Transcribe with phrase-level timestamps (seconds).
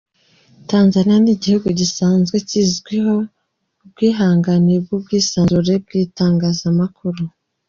[0.71, 3.15] Tanzania ni igihugu gisanzwe kizwiho
[3.83, 7.23] ubwihanganire bw’ubwisanzure bw’itangazamakuru.